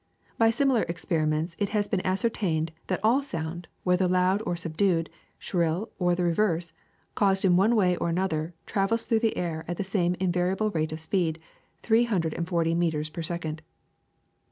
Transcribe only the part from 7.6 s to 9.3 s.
way or in another, travels through